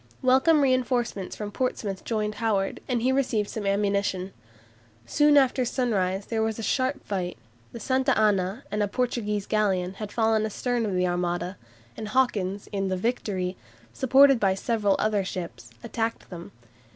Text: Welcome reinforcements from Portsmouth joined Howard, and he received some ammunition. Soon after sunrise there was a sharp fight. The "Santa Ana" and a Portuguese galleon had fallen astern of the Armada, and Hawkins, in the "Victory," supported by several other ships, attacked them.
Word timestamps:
Welcome 0.23 0.61
reinforcements 0.61 1.35
from 1.35 1.51
Portsmouth 1.51 2.03
joined 2.03 2.33
Howard, 2.41 2.79
and 2.87 3.03
he 3.03 3.11
received 3.11 3.49
some 3.51 3.67
ammunition. 3.67 4.33
Soon 5.05 5.37
after 5.37 5.63
sunrise 5.63 6.25
there 6.25 6.41
was 6.41 6.57
a 6.57 6.63
sharp 6.63 7.05
fight. 7.05 7.37
The 7.71 7.79
"Santa 7.79 8.17
Ana" 8.17 8.63
and 8.71 8.81
a 8.81 8.87
Portuguese 8.87 9.45
galleon 9.45 9.93
had 9.93 10.11
fallen 10.11 10.43
astern 10.43 10.87
of 10.87 10.95
the 10.95 11.05
Armada, 11.07 11.55
and 11.95 12.07
Hawkins, 12.07 12.67
in 12.71 12.87
the 12.87 12.97
"Victory," 12.97 13.55
supported 13.93 14.39
by 14.39 14.55
several 14.55 14.95
other 14.97 15.23
ships, 15.23 15.69
attacked 15.83 16.31
them. 16.31 16.51